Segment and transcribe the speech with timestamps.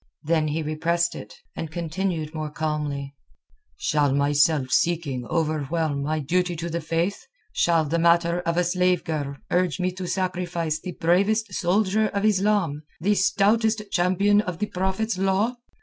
[0.23, 6.71] Then he repressed it, and continued more calmly—"Shall my self seeking overwhelm my duty to
[6.71, 7.27] the Faith?
[7.53, 12.25] Shall the matter of a slave girl urge me to sacrifice the bravest soldier of
[12.25, 15.57] Islam, the stoutest champion of the Prophet's law?